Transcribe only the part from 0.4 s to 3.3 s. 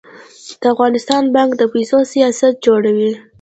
د افغانستان بانک د پیسو سیاست جوړوي